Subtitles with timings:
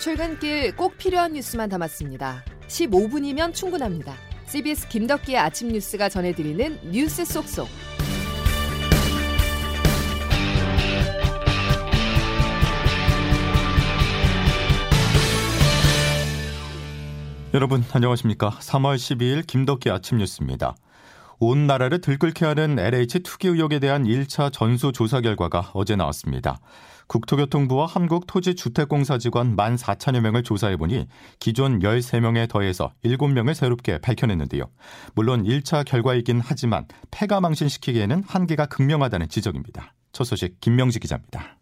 [0.00, 2.42] 출근길 꼭 필요한 뉴스만 담았습니다.
[2.68, 4.14] 15분이면 충분합니다.
[4.46, 7.68] CBS 김덕기의 아침 뉴스가 전해드리는 뉴스 속속.
[17.52, 18.50] 여러분 안녕하십니까?
[18.52, 20.76] 3월 12일 김덕기 아침 뉴스입니다.
[21.40, 26.60] 온 나라를 들끓게 하는 LH 투기 의혹에 대한 1차 전수 조사 결과가 어제 나왔습니다.
[27.10, 31.08] 국토교통부와 한국토지주택공사 직원 1 4 0 0 0여 명을 조사해보니
[31.40, 34.70] 기존 13명에 더해서 7명을 새롭게 밝혀냈는데요.
[35.14, 39.92] 물론 1차 결과이긴 하지만 폐가 망신시키기에는 한계가 극명하다는 지적입니다.
[40.12, 41.58] 첫 소식 김명지 기자입니다.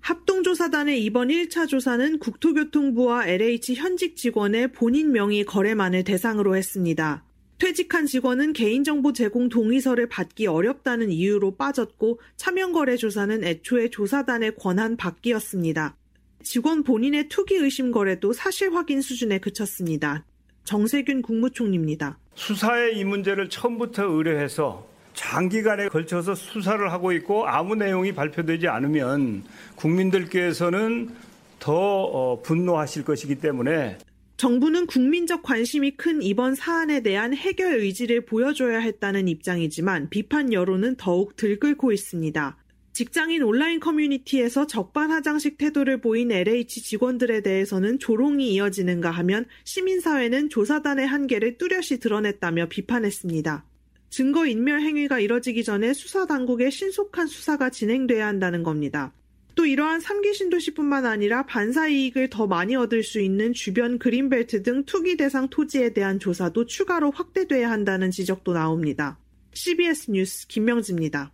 [0.00, 7.24] 합동조사단의 이번 1차 조사는 국토교통부와 LH 현직 직원의 본인 명의 거래만을 대상으로 했습니다.
[7.60, 15.94] 퇴직한 직원은 개인정보 제공 동의서를 받기 어렵다는 이유로 빠졌고 차명거래 조사는 애초에 조사단의 권한 밖이었습니다.
[16.42, 20.24] 직원 본인의 투기 의심 거래도 사실 확인 수준에 그쳤습니다.
[20.64, 22.18] 정세균 국무총리입니다.
[22.34, 29.44] 수사에 이 문제를 처음부터 의뢰해서 장기간에 걸쳐서 수사를 하고 있고 아무 내용이 발표되지 않으면
[29.76, 31.10] 국민들께서는
[31.58, 33.98] 더 어, 분노하실 것이기 때문에
[34.40, 41.36] 정부는 국민적 관심이 큰 이번 사안에 대한 해결 의지를 보여줘야 했다는 입장이지만 비판 여론은 더욱
[41.36, 42.56] 들끓고 있습니다.
[42.94, 51.58] 직장인 온라인 커뮤니티에서 적반하장식 태도를 보인 LH 직원들에 대해서는 조롱이 이어지는가 하면 시민사회는 조사단의 한계를
[51.58, 53.66] 뚜렷이 드러냈다며 비판했습니다.
[54.08, 59.12] 증거인멸 행위가 이뤄지기 전에 수사당국의 신속한 수사가 진행돼야 한다는 겁니다.
[59.54, 64.84] 또 이러한 3기 신도시뿐만 아니라 반사 이익을 더 많이 얻을 수 있는 주변 그린벨트 등
[64.84, 69.18] 투기 대상 토지에 대한 조사도 추가로 확대돼야 한다는 지적도 나옵니다.
[69.52, 71.32] CBS 뉴스 김명지입니다.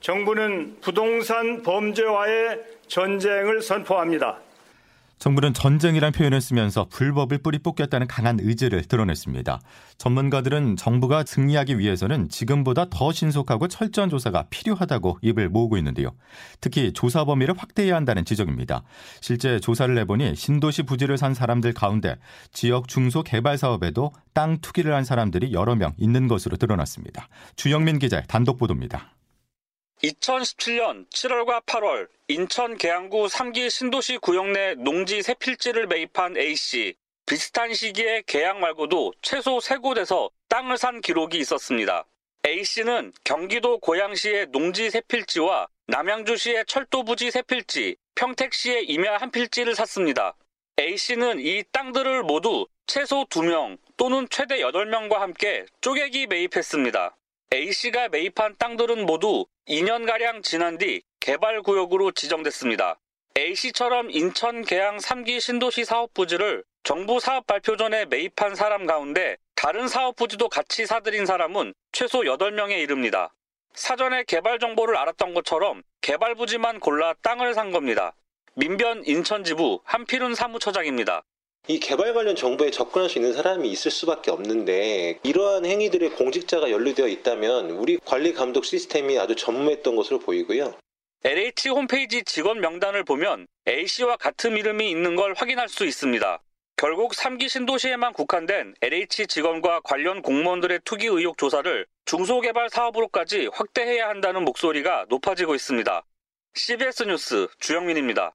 [0.00, 4.40] 정부는 부동산 범죄와의 전쟁을 선포합니다.
[5.18, 9.60] 정부는 전쟁이란 표현을 쓰면서 불법을 뿌리 뽑겠다는 강한 의지를 드러냈습니다.
[9.98, 16.12] 전문가들은 정부가 승리하기 위해서는 지금보다 더 신속하고 철저한 조사가 필요하다고 입을 모으고 있는데요.
[16.60, 18.82] 특히 조사 범위를 확대해야 한다는 지적입니다.
[19.20, 22.16] 실제 조사를 해보니 신도시 부지를 산 사람들 가운데
[22.52, 27.28] 지역 중소 개발 사업에도 땅 투기를 한 사람들이 여러 명 있는 것으로 드러났습니다.
[27.56, 29.17] 주영민 기자의 단독 보도입니다.
[30.02, 36.94] 2017년 7월과 8월 인천 계양구 3기 신도시 구역 내 농지 세 필지를 매입한 A씨.
[37.26, 42.06] 비슷한 시기에 계양 말고도 최소 3곳에서 땅을 산 기록이 있었습니다.
[42.46, 49.74] A씨는 경기도 고양시의 농지 세 필지와 남양주시의 철도 부지 세 필지, 평택시의 임야 한 필지를
[49.74, 50.34] 샀습니다.
[50.80, 57.17] A씨는 이 땅들을 모두 최소 2명 또는 최대 8명과 함께 쪼개기 매입했습니다.
[57.50, 62.98] A씨가 매입한 땅들은 모두 2년가량 지난 뒤 개발구역으로 지정됐습니다.
[63.38, 69.88] A씨처럼 인천 계양 3기 신도시 사업 부지를 정부 사업 발표 전에 매입한 사람 가운데 다른
[69.88, 73.32] 사업 부지도 같이 사들인 사람은 최소 8명에 이릅니다.
[73.72, 78.14] 사전에 개발 정보를 알았던 것처럼 개발 부지만 골라 땅을 산 겁니다.
[78.56, 81.22] 민변 인천지부 한필훈 사무처장입니다.
[81.66, 87.08] 이 개발 관련 정보에 접근할 수 있는 사람이 있을 수밖에 없는데 이러한 행위들의 공직자가 연루되어
[87.08, 90.74] 있다면 우리 관리 감독 시스템이 아주 전무했던 것으로 보이고요.
[91.24, 96.40] LH 홈페이지 직원 명단을 보면 A씨와 같은 이름이 있는 걸 확인할 수 있습니다.
[96.76, 104.44] 결국 3기 신도시에만 국한된 LH 직원과 관련 공무원들의 투기 의혹 조사를 중소개발 사업으로까지 확대해야 한다는
[104.44, 106.04] 목소리가 높아지고 있습니다.
[106.54, 108.32] CBS 뉴스 주영민입니다.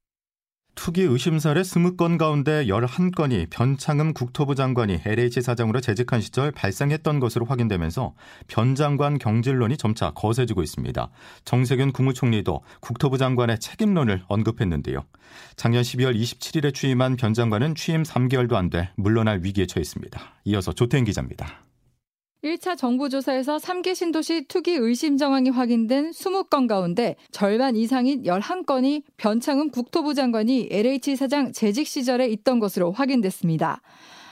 [0.75, 7.45] 투기 의심 사례 20건 가운데 11건이 변창흠 국토부 장관이 LH 사장으로 재직한 시절 발생했던 것으로
[7.45, 8.13] 확인되면서
[8.47, 11.09] 변 장관 경질론이 점차 거세지고 있습니다.
[11.45, 15.05] 정세균 국무총리도 국토부 장관의 책임론을 언급했는데요.
[15.55, 20.19] 작년 12월 27일에 취임한 변 장관은 취임 3개월도 안 돼 물러날 위기에 처했습니다.
[20.45, 21.61] 이어서 조태인 기자입니다.
[22.43, 29.69] 1차 정부 조사에서 3개 신도시 투기 의심 정황이 확인된 20건 가운데 절반 이상인 11건이 변창흠
[29.69, 33.81] 국토부 장관이 LH 사장 재직 시절에 있던 것으로 확인됐습니다.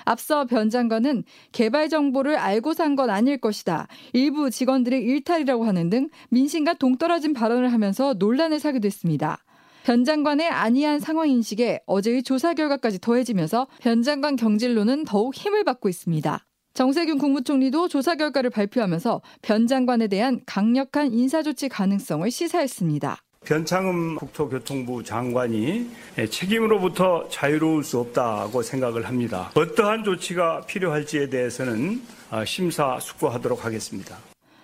[0.04, 3.88] 앞서 변 장관은 개발 정보를 알고 산 건 아닐 것이다.
[4.12, 9.38] 일부 직원들의 일탈이라고 하는 등 민심과 동떨어진 발언을 하면서 논란을 사기도 했습니다.
[9.86, 15.88] 변 장관의 안이한 상황 인식에 어제의 조사 결과까지 더해지면서 변 장관 경질로는 더욱 힘을 받고
[15.88, 16.46] 있습니다.
[16.74, 23.18] 정세균 국무총리도 조사 결과를 발표하면서 변 장관에 대한 강력한 인사조치 가능성을 시사했습니다.
[23.44, 25.90] 변창흠 국토교통부 장관이
[26.30, 29.52] 책임으로부터 자유로울 수 없다고 생각을 합니다.
[29.56, 32.02] 어떠한 조치가 필요할지에 대해서는
[32.46, 34.18] 심사숙고하도록 하겠습니다.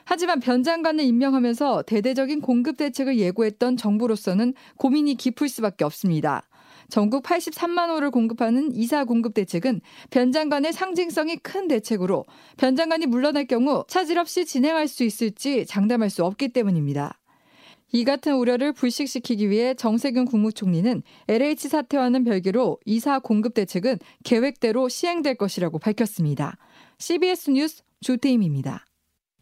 [0.06, 6.44] 하지만 변 장관을 임명하면서 대대적인 공급 대책을 예고했던 정부로서는 고민이 깊을 수밖에 없습니다.
[6.89, 12.25] 전국 83만 호를 공급하는 이사 공급 대책은 변 장관의 상징성이 큰 대책으로
[12.57, 17.19] 변 장관이 물러날 경우 차질 없이 진행할 수 있을지 장담할 수 없기 때문입니다.
[17.94, 25.36] 이 같은 우려를 불식시키기 위해 정세균 국무총리는 LH 사태와는 별개로 이사 공급 대책은 계획대로 시행될
[25.36, 26.57] 것이라고 밝혔습니다.
[26.98, 28.86] CBS 뉴스 조태임입니다.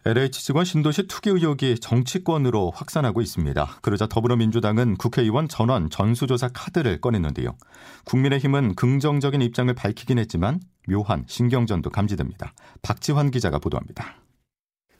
[0.07, 3.79] LH 직원 신도시 투기 의혹이 정치권으로 확산하고 있습니다.
[3.81, 7.57] 그러자 더불어민주당은 국회의원 전원 전수조사 카드를 꺼냈는데요.
[8.03, 12.53] 국민의힘은 긍정적인 입장을 밝히긴 했지만 묘한 신경전도 감지됩니다.
[12.83, 14.17] 박지환 기자가 보도합니다.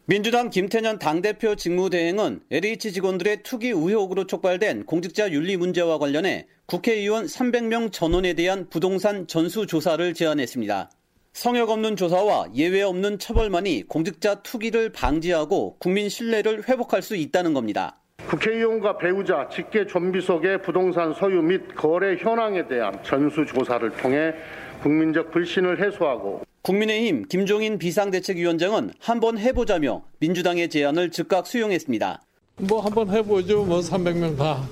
[0.08, 7.92] 민주당 김태년 당대표 직무대행은 LH 직원들의 투기 의혹으로 촉발된 공직자 윤리 문제와 관련해 국회의원 300명
[7.92, 10.90] 전원에 대한 부동산 전수조사를 제안했습니다.
[11.36, 18.00] 성역 없는 조사와 예외 없는 처벌만이 공직자 투기를 방지하고 국민 신뢰를 회복할 수 있다는 겁니다.
[18.30, 24.34] 국회의원과 배우자, 직계 좀비속의 부동산 소유 및 거래 현황에 대한 전수조사를 통해
[24.82, 32.22] 국민적 불신을 해소하고 국민의힘 김종인 비상대책위원장은 한번 해보자며 민주당의 제안을 즉각 수용했습니다.
[32.60, 33.66] 뭐 한번 해보죠.
[33.66, 34.64] 뭐 300명 다.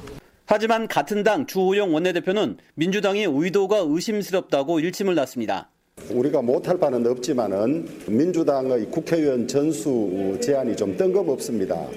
[0.45, 5.72] 하지만 같은 당 주호영 원내대표는 민주당의 의도가 의심스럽다고 일침을 놨습니다.
[6.09, 11.87] 우리가 못할 바는 없지만은 민주당의 국회의원 전수 제안이 좀 뜬금없습니다.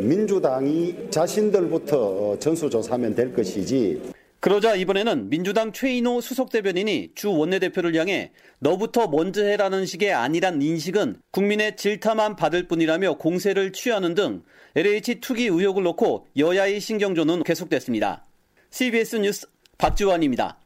[0.00, 9.08] 민주당이 자신들부터 전수조사하면 될 것이지 그러자 이번에는 민주당 최인호 수석 대변인이 주 원내대표를 향해 너부터
[9.08, 14.42] 먼저 해라는 식의 아니란 인식은 국민의 질타만 받을 뿐이라며 공세를 취하는 등
[14.76, 18.24] LH 투기 의혹을 놓고 여야의 신경전은 계속됐습니다.
[18.70, 19.46] CBS 뉴스
[19.78, 20.58] 박지원입니다.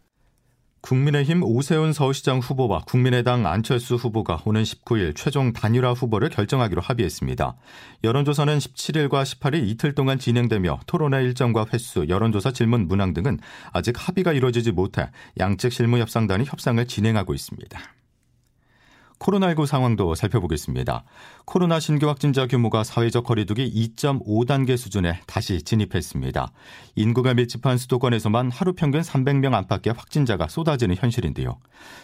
[0.81, 7.55] 국민의힘 오세훈 서울시장 후보와 국민의당 안철수 후보가 오는 19일 최종 단일화 후보를 결정하기로 합의했습니다.
[8.03, 13.39] 여론조사는 17일과 18일 이틀 동안 진행되며 토론회 일정과 횟수, 여론조사 질문 문항 등은
[13.73, 17.79] 아직 합의가 이루어지지 못해 양측 실무 협상단이 협상을 진행하고 있습니다.
[19.21, 21.05] 코로나19 상황도 살펴보겠습니다.
[21.45, 26.53] 코로나 신규 확진자 규모가 사회적 거리두기 2.5단계 수준에 다시 진입했습니다.
[26.97, 31.59] 인구가 밀집한 수도권에서만 하루 평균 300명 안팎의 확진자가 쏟아지는 현실인데요.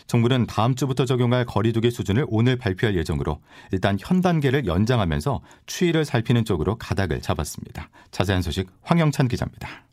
[0.07, 3.41] 정부는 다음 주부터 적용할 거리두기 수준을 오늘 발표할 예정으로
[3.73, 7.89] 일단 현 단계를 연장하면서 추이를 살피는 쪽으로 가닥을 잡았습니다.
[8.11, 9.87] 자세한 소식 황영찬 기자입니다.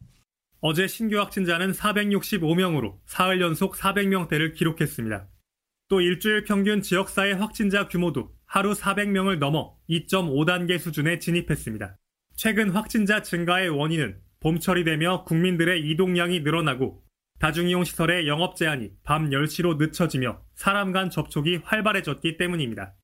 [0.60, 5.28] 어제 신규 확진자는 465명으로 사흘 연속 400명대를 기록했습니다.
[5.94, 12.00] 또 일주일 평균 지역사회 확진자 규모도 하루 400명을 넘어 2.5단계 수준에 진입했습니다.
[12.36, 17.04] 최근 확진자 증가의 원인은 봄철이 되며 국민들의 이동량이 늘어나고
[17.38, 22.96] 다중이용 시설의 영업 제한이 밤 10시로 늦춰지며 사람 간 접촉이 활발해졌기 때문입니다.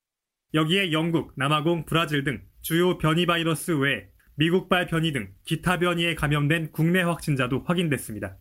[0.55, 6.71] 여기에 영국, 남아공, 브라질 등 주요 변이 바이러스 외에 미국발 변이 등 기타 변이에 감염된
[6.71, 8.39] 국내 확진자도 확인됐습니다.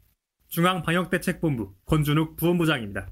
[0.49, 3.11] 중앙방역대책본부 권준욱 부본부장입니다.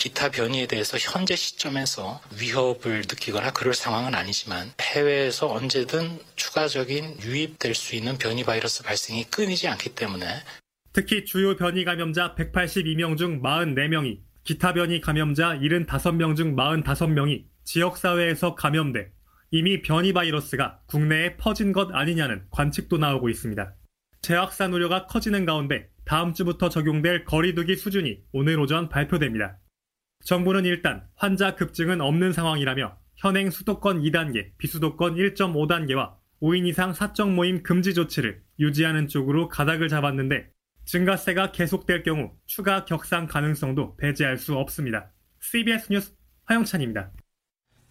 [0.00, 7.94] 기타 변이에 대해서 현재 시점에서 위협을 느끼거나 그럴 상황은 아니지만 해외에서 언제든 추가적인 유입될 수
[7.94, 10.24] 있는 변이 바이러스 발생이 끊이지 않기 때문에
[10.94, 19.12] 특히 주요 변이 감염자 182명 중 44명이 기타 변이 감염자 75명 중 45명이 지역사회에서 감염돼
[19.50, 23.74] 이미 변이 바이러스가 국내에 퍼진 것 아니냐는 관측도 나오고 있습니다.
[24.22, 29.58] 재확산 우려가 커지는 가운데 다음 주부터 적용될 거리두기 수준이 오늘 오전 발표됩니다.
[30.24, 37.62] 정부는 일단 환자 급증은 없는 상황이라며 현행 수도권 2단계, 비수도권 1.5단계와 5인 이상 사적 모임
[37.62, 40.50] 금지 조치를 유지하는 쪽으로 가닥을 잡았는데
[40.86, 45.12] 증가세가 계속될 경우 추가 격상 가능성도 배제할 수 없습니다.
[45.40, 47.12] CBS 뉴스 화영찬입니다.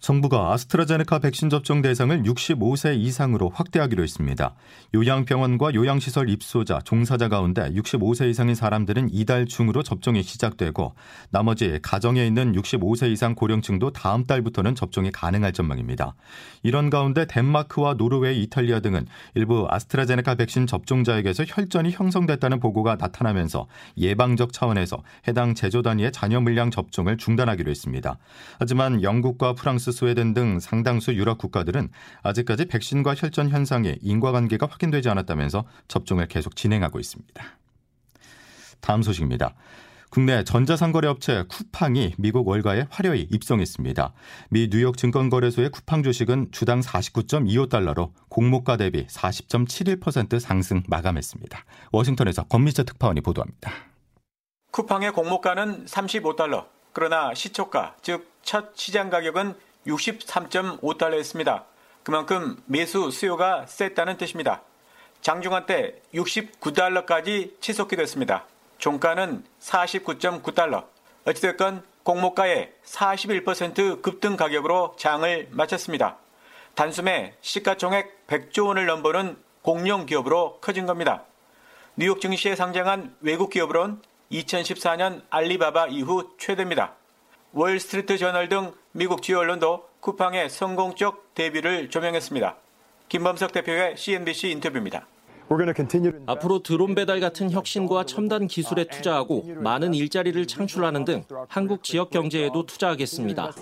[0.00, 4.54] 정부가 아스트라제네카 백신 접종 대상을 65세 이상으로 확대하기로 했습니다.
[4.94, 10.94] 요양병원과 요양시설 입소자, 종사자 가운데 65세 이상인 사람들은 이달 중으로 접종이 시작되고
[11.28, 16.14] 나머지 가정에 있는 65세 이상 고령층도 다음 달부터는 접종이 가능할 전망입니다.
[16.62, 23.66] 이런 가운데 덴마크와 노르웨이, 이탈리아 등은 일부 아스트라제네카 백신 접종자에게서 혈전이 형성됐다는 보고가 나타나면서
[23.98, 28.18] 예방적 차원에서 해당 제조 단위의 잔여 물량 접종을 중단하기로 했습니다.
[28.58, 31.88] 하지만 영국과 프랑스 스웨덴 등 상당수 유럽 국가들은
[32.22, 37.44] 아직까지 백신과 혈전 현상에 인과관계가 확인되지 않았다면서 접종을 계속 진행하고 있습니다.
[38.80, 39.54] 다음 소식입니다.
[40.10, 44.12] 국내 전자상거래 업체 쿠팡이 미국 월가에 화려히 입성했습니다.
[44.50, 51.64] 미 뉴욕 증권거래소의 쿠팡 주식은 주당 49.25달러로 공모가 대비 40.71% 상승 마감했습니다.
[51.92, 53.72] 워싱턴에서 권미자 특파원이 보도합니다.
[54.72, 59.54] 쿠팡의 공모가는 35달러, 그러나 시초가, 즉 첫 시장 가격은
[59.86, 61.64] 63.5달러였습니다.
[62.02, 64.62] 그만큼 매수 수요가 셌다는 뜻입니다.
[65.20, 68.44] 장중한 때 69달러까지 치솟게 됐습니다.
[68.78, 70.86] 종가는 49.9달러.
[71.26, 76.16] 어찌됐건 공모가의 41% 급등 가격으로 장을 마쳤습니다.
[76.74, 81.24] 단숨에 시가총액 100조 원을 넘보는 공룡 기업으로 커진 겁니다.
[81.96, 84.00] 뉴욕 증시에 상장한 외국 기업으론
[84.32, 86.94] 2014년 알리바바 이후 최대입니다.
[87.52, 92.56] 월스트리트 저널 등 미국 주요 언론도 쿠팡의 성공적 데뷔를 조명했습니다.
[93.08, 95.06] 김범석 대표의 CNBC 인터뷰입니다.
[96.26, 102.66] 앞으로 드론 배달 같은 혁신과 첨단 기술에 투자하고 많은 일자리를 창출하는 등 한국 지역 경제에도
[102.66, 103.52] 투자하겠습니다.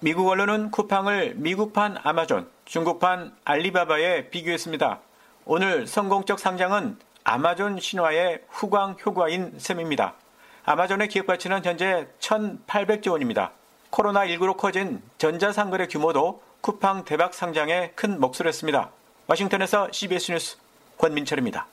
[0.00, 5.00] 미국 언론은 쿠팡을 미국판 아마존, 중국판 알리바바에 비교했습니다.
[5.46, 10.14] 오늘 성공적 상장은 아마존 신화의 후광 효과인 셈입니다.
[10.64, 13.52] 아마존의 기업 가치는 현재 1,800조 원입니다.
[13.90, 18.90] 코로나19로 커진 전자상거래 규모도 쿠팡 대박 상장에 큰 몫을 했습니다.
[19.26, 20.56] 워싱턴에서 CBS 뉴스
[20.98, 21.66] 권민철입니다.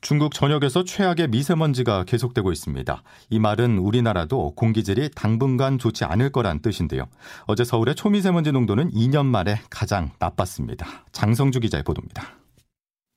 [0.00, 3.02] 중국 전역에서 최악의 미세먼지가 계속되고 있습니다.
[3.30, 7.06] 이 말은 우리나라도 공기질이 당분간 좋지 않을 거란 뜻인데요.
[7.46, 10.86] 어제 서울의 초미세먼지 농도는 2년 만에 가장 나빴습니다.
[11.12, 12.41] 장성주 기자의 보도입니다.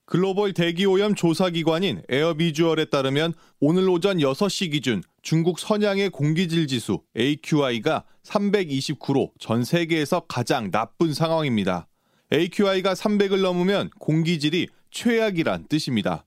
[0.06, 9.32] 글로벌 대기오염 조사기관인 에어비주얼에 따르면 오늘 오전 6시 기준 중국 선양의 공기질 지수 AQI가 329로
[9.40, 11.88] 전 세계에서 가장 나쁜 상황입니다.
[12.32, 16.24] AQI가 300을 넘으면 공기질이 최악이란 뜻입니다.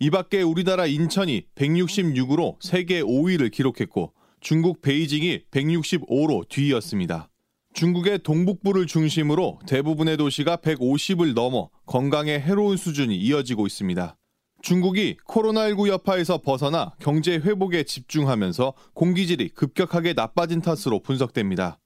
[0.00, 7.28] 이 밖에 우리나라 인천이 166으로 세계 5위를 기록했고 중국 베이징이 165로 뒤이었습니다.
[7.72, 14.16] 중국의 동북부를 중심으로 대부분의 도시가 150을 넘어 건강에 해로운 수준이 이어지고 있습니다.
[14.60, 21.78] 중국이 코로나19 여파에서 벗어나 경제 회복에 집중하면서 공기질이 급격하게 나빠진 탓으로 분석됩니다.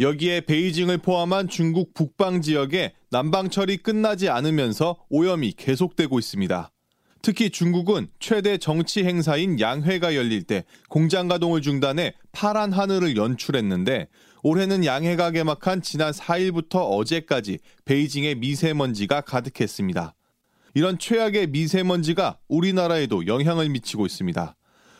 [0.00, 6.72] 여기에 베이징을 포함한 중국 북방 지역에 난방철이 끝나지 않으면서 오염이 계속되고 있습니다.
[7.22, 14.08] 특히 중국은 최대 정치 행사인 양회가 열릴 때 공장 가동을 중단해 파란 하늘을 연출했는데
[14.46, 20.14] 올해는 양해가 개막한 지난 4일부터 어제까지 베이징에 미세먼지가 가득했습니다.
[20.74, 24.54] 이런 최악의 미세먼지가 우리나라에도 영향을 미치고 있습니다.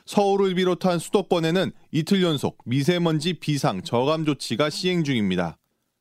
[0.06, 5.58] 서울을 비롯한 수도권에는 이틀 연속 미세먼지 비상 저감 조치가 시행 중입니다.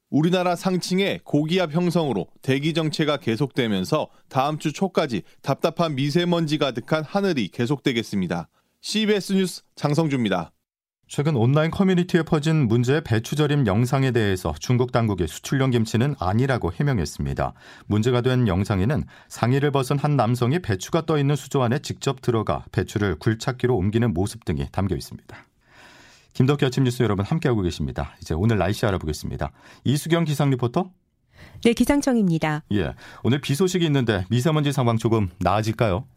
[0.09, 8.47] 우리나라 상층의 고기압 형성으로 대기 정체가 계속되면서 다음 주 초까지 답답한 미세먼지 가득한 하늘이 계속되겠습니다.
[8.79, 10.52] CBS 뉴스 장성주입니다.
[11.15, 17.53] 최근 온라인 커뮤니티에 퍼진 문제의 배추 절임 영상에 대해서 중국 당국이 수출용 김치는 아니라고 해명했습니다.
[17.85, 23.19] 문제가 된 영상에는 상의를 벗은 한 남성이 배추가 떠 있는 수조 안에 직접 들어가 배추를
[23.19, 25.37] 굴착기로 옮기는 모습 등이 담겨 있습니다.
[26.33, 28.15] 김덕기 아침 뉴스 여러분 함께하고 계십니다.
[28.19, 29.51] 이제 오늘 날씨 알아보겠습니다.
[29.83, 30.89] 이수경 기상 리포터.
[31.63, 32.63] 네, 기상청입니다.
[32.71, 32.95] 예.
[33.21, 36.07] 오늘 비 소식이 있는데 미세먼지 상황 조금 나아질까요?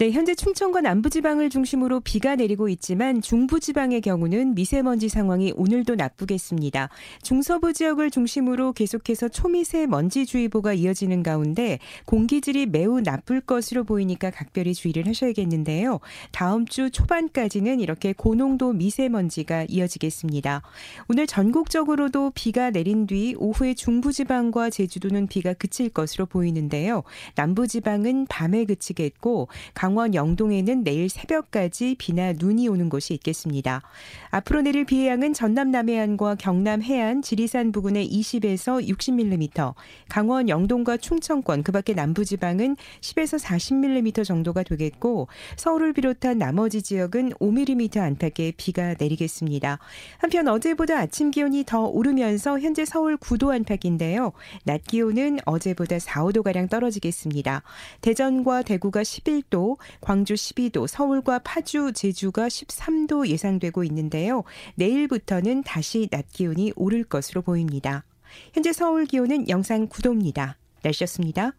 [0.00, 6.88] 네, 현재 충청과 남부지방을 중심으로 비가 내리고 있지만 중부지방의 경우는 미세먼지 상황이 오늘도 나쁘겠습니다.
[7.20, 15.06] 중서부 지역을 중심으로 계속해서 초미세먼지 주의보가 이어지는 가운데 공기질이 매우 나쁠 것으로 보이니까 각별히 주의를
[15.06, 16.00] 하셔야겠는데요.
[16.30, 20.62] 다음 주 초반까지는 이렇게 고농도 미세먼지가 이어지겠습니다.
[21.10, 27.02] 오늘 전국적으로도 비가 내린 뒤 오후에 중부지방과 제주도는 비가 그칠 것으로 보이는데요.
[27.34, 33.82] 남부지방은 밤에 그치겠고 강원 영동에는 내일 새벽까지 비나 눈이 오는 곳이 있겠습니다.
[34.30, 39.74] 앞으로 내릴 비의 양은 전남 남해안과 경남 해안, 지리산 부근에 20에서 60mm,
[40.08, 47.98] 강원 영동과 충청권 그 밖에 남부지방은 10에서 40mm 정도가 되겠고 서울을 비롯한 나머지 지역은 5mm
[47.98, 49.78] 안팎의 비가 내리겠습니다.
[50.18, 54.32] 한편 어제보다 아침 기온이 더 오르면서 현재 서울 9도 안팎인데요.
[54.64, 57.62] 낮 기온은 어제보다 4, 5도 가량 떨어지겠습니다.
[58.00, 64.44] 대전과 대구가 11도, 광주 12도, 서울과 파주, 제주가 13도 예상되고 있는데요.
[64.76, 68.04] 내일부터는 다시 낮 기온이 오를 것으로 보입니다.
[68.52, 70.54] 현재 서울 기온은 영상 9도입니다.
[70.82, 71.52] 날씨였습니다.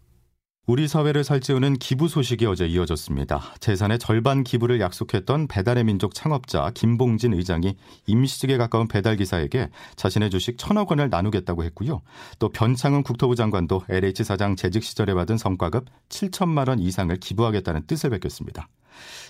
[0.71, 3.41] 우리 사회를 살찌우는 기부 소식이 어제 이어졌습니다.
[3.59, 7.75] 재산의 절반 기부를 약속했던 배달의 민족 창업자 김봉진 의장이
[8.07, 12.01] 임시직에 가까운 배달 기사에게 자신의 주식 천억 원을 나누겠다고 했고요.
[12.39, 18.09] 또 변창흠 국토부 장관도 LH 사장 재직 시절에 받은 성과급 7천만 원 이상을 기부하겠다는 뜻을
[18.09, 18.69] 밝혔습니다.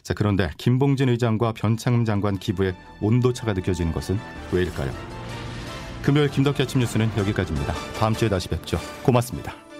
[0.04, 4.20] 자, 그런데 김봉진 의장과 변창흠 장관 기부의 온도차가 느껴지는 것은
[4.52, 4.92] 왜일까요?
[6.04, 7.74] 금요일 김덕기 아침 뉴스는 여기까지입니다.
[8.00, 8.78] 다음 주에 다시 뵙죠.
[9.02, 9.71] 고맙습니다.